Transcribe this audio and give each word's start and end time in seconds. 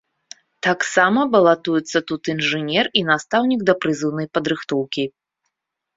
Таксама 0.67 1.25
балатуюцца 1.35 1.97
тут 2.11 2.21
інжынер 2.35 2.85
і 3.03 3.07
настаўнік 3.13 3.59
дапрызыўнай 3.71 4.27
падрыхтоўкі. 4.39 5.03